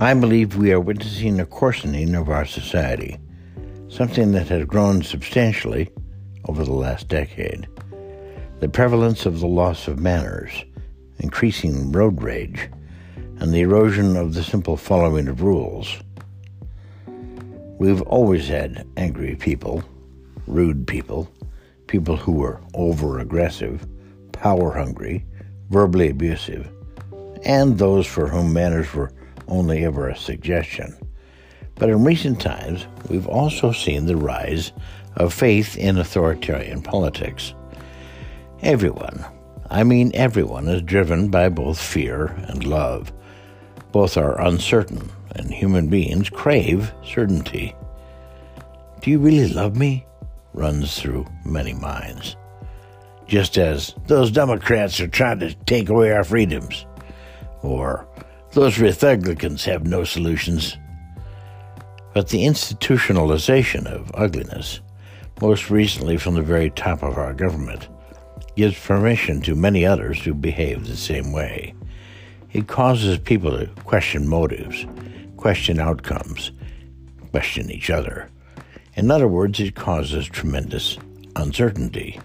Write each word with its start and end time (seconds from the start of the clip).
I 0.00 0.14
believe 0.14 0.54
we 0.54 0.70
are 0.70 0.78
witnessing 0.78 1.40
a 1.40 1.44
coarsening 1.44 2.14
of 2.14 2.28
our 2.28 2.44
society, 2.44 3.18
something 3.88 4.30
that 4.30 4.46
has 4.46 4.64
grown 4.64 5.02
substantially 5.02 5.90
over 6.44 6.62
the 6.64 6.72
last 6.72 7.08
decade. 7.08 7.66
The 8.60 8.68
prevalence 8.68 9.26
of 9.26 9.40
the 9.40 9.48
loss 9.48 9.88
of 9.88 9.98
manners, 9.98 10.64
increasing 11.18 11.90
road 11.90 12.22
rage, 12.22 12.70
and 13.40 13.52
the 13.52 13.62
erosion 13.62 14.16
of 14.16 14.34
the 14.34 14.44
simple 14.44 14.76
following 14.76 15.26
of 15.26 15.42
rules. 15.42 15.96
We've 17.80 18.02
always 18.02 18.46
had 18.46 18.86
angry 18.96 19.34
people, 19.34 19.82
rude 20.46 20.86
people, 20.86 21.28
people 21.88 22.16
who 22.16 22.32
were 22.32 22.60
over 22.74 23.18
aggressive, 23.18 23.84
power 24.30 24.70
hungry, 24.74 25.26
verbally 25.70 26.10
abusive, 26.10 26.70
and 27.44 27.78
those 27.78 28.06
for 28.06 28.28
whom 28.28 28.52
manners 28.52 28.94
were 28.94 29.10
only 29.48 29.84
ever 29.84 30.08
a 30.08 30.16
suggestion. 30.16 30.96
But 31.76 31.90
in 31.90 32.04
recent 32.04 32.40
times, 32.40 32.86
we've 33.08 33.28
also 33.28 33.72
seen 33.72 34.06
the 34.06 34.16
rise 34.16 34.72
of 35.16 35.32
faith 35.32 35.76
in 35.76 35.98
authoritarian 35.98 36.82
politics. 36.82 37.54
Everyone, 38.62 39.24
I 39.70 39.84
mean 39.84 40.10
everyone, 40.14 40.68
is 40.68 40.82
driven 40.82 41.28
by 41.28 41.48
both 41.48 41.80
fear 41.80 42.26
and 42.48 42.64
love. 42.64 43.12
Both 43.92 44.16
are 44.16 44.40
uncertain, 44.40 45.10
and 45.32 45.52
human 45.52 45.88
beings 45.88 46.28
crave 46.30 46.92
certainty. 47.04 47.74
Do 49.00 49.10
you 49.10 49.18
really 49.18 49.48
love 49.48 49.76
me? 49.76 50.04
runs 50.54 50.98
through 51.00 51.26
many 51.44 51.72
minds. 51.72 52.36
Just 53.26 53.58
as 53.58 53.94
those 54.06 54.30
Democrats 54.30 55.00
are 55.00 55.06
trying 55.06 55.38
to 55.40 55.54
take 55.54 55.88
away 55.88 56.12
our 56.12 56.24
freedoms, 56.24 56.86
or 57.62 58.08
those 58.52 58.78
Republicans 58.78 59.64
have 59.64 59.86
no 59.86 60.04
solutions. 60.04 60.76
But 62.14 62.28
the 62.28 62.46
institutionalization 62.46 63.86
of 63.86 64.10
ugliness, 64.14 64.80
most 65.40 65.70
recently 65.70 66.16
from 66.16 66.34
the 66.34 66.42
very 66.42 66.70
top 66.70 67.02
of 67.02 67.18
our 67.18 67.34
government, 67.34 67.88
gives 68.56 68.78
permission 68.78 69.40
to 69.42 69.54
many 69.54 69.84
others 69.84 70.20
to 70.22 70.34
behave 70.34 70.86
the 70.86 70.96
same 70.96 71.32
way. 71.32 71.74
It 72.52 72.66
causes 72.66 73.18
people 73.18 73.56
to 73.58 73.66
question 73.84 74.26
motives, 74.26 74.86
question 75.36 75.78
outcomes, 75.78 76.50
question 77.30 77.70
each 77.70 77.90
other. 77.90 78.30
In 78.94 79.10
other 79.10 79.28
words, 79.28 79.60
it 79.60 79.74
causes 79.74 80.26
tremendous 80.26 80.98
uncertainty, 81.36 82.18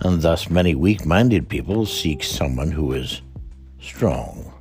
and 0.00 0.20
thus 0.20 0.50
many 0.50 0.74
weak 0.74 1.06
minded 1.06 1.48
people 1.48 1.86
seek 1.86 2.24
someone 2.24 2.72
who 2.72 2.92
is 2.92 3.22
strong 3.80 4.51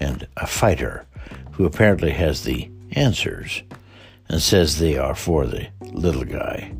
and 0.00 0.26
a 0.36 0.46
fighter 0.46 1.06
who 1.52 1.64
apparently 1.64 2.10
has 2.10 2.44
the 2.44 2.70
answers 2.92 3.62
and 4.28 4.40
says 4.40 4.78
they 4.78 4.96
are 4.96 5.14
for 5.14 5.46
the 5.46 5.68
little 5.92 6.24
guy, 6.24 6.72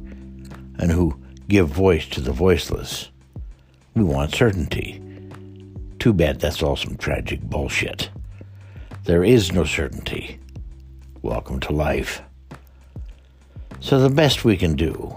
and 0.78 0.90
who 0.90 1.18
give 1.48 1.68
voice 1.68 2.06
to 2.08 2.20
the 2.20 2.32
voiceless. 2.32 3.10
We 3.94 4.02
want 4.02 4.34
certainty. 4.34 5.02
Too 5.98 6.12
bad 6.12 6.40
that's 6.40 6.62
all 6.62 6.76
some 6.76 6.96
tragic 6.96 7.42
bullshit. 7.42 8.10
There 9.04 9.22
is 9.22 9.52
no 9.52 9.64
certainty. 9.64 10.38
Welcome 11.20 11.60
to 11.60 11.72
life. 11.72 12.22
So, 13.80 14.00
the 14.00 14.08
best 14.08 14.44
we 14.44 14.56
can 14.56 14.76
do 14.76 15.14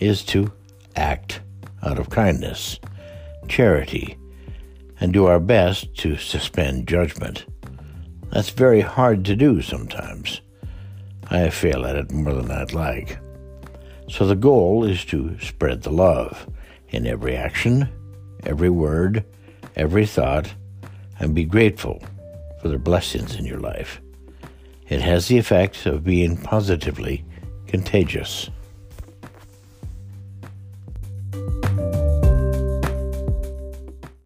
is 0.00 0.24
to 0.26 0.52
act 0.96 1.40
out 1.82 1.98
of 1.98 2.10
kindness, 2.10 2.78
charity, 3.48 4.16
and 5.00 5.12
do 5.12 5.26
our 5.26 5.40
best 5.40 5.94
to 5.98 6.16
suspend 6.16 6.88
judgment. 6.88 7.46
That's 8.30 8.50
very 8.50 8.80
hard 8.80 9.24
to 9.26 9.36
do 9.36 9.62
sometimes. 9.62 10.40
I 11.30 11.50
fail 11.50 11.86
at 11.86 11.96
it 11.96 12.12
more 12.12 12.34
than 12.34 12.50
I'd 12.50 12.72
like. 12.72 13.18
So 14.08 14.26
the 14.26 14.34
goal 14.34 14.84
is 14.84 15.04
to 15.06 15.38
spread 15.40 15.82
the 15.82 15.90
love 15.90 16.48
in 16.88 17.06
every 17.06 17.36
action, 17.36 17.88
every 18.44 18.70
word, 18.70 19.24
every 19.76 20.06
thought, 20.06 20.52
and 21.18 21.34
be 21.34 21.44
grateful 21.44 22.02
for 22.60 22.68
the 22.68 22.78
blessings 22.78 23.36
in 23.36 23.46
your 23.46 23.60
life. 23.60 24.00
It 24.88 25.00
has 25.00 25.28
the 25.28 25.38
effect 25.38 25.86
of 25.86 26.04
being 26.04 26.36
positively 26.36 27.24
contagious. 27.66 28.50